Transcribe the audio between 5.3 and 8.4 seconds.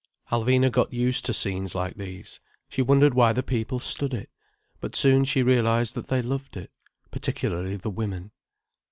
realized that they loved it—particularly the women.